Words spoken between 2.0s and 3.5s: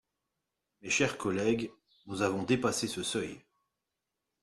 nous avons dépassé ce seuil.